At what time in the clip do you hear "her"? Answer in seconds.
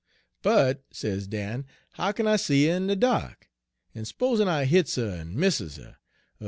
2.65-2.75, 5.11-5.15, 5.77-5.97